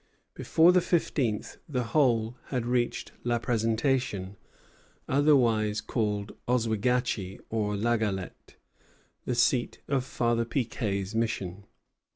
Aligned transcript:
Before 0.33 0.71
the 0.71 0.81
fifteenth 0.81 1.57
the 1.69 1.83
whole 1.83 2.35
had 2.45 2.65
reached 2.65 3.11
La 3.23 3.37
Présentation, 3.37 4.35
otherwise 5.07 5.79
called 5.79 6.35
Oswegatchie 6.47 7.39
or 7.51 7.75
La 7.75 7.97
Galette, 7.97 8.55
the 9.25 9.35
seat 9.35 9.79
of 9.87 10.03
Father 10.03 10.43
Piquet's 10.43 11.13
mission. 11.13 11.67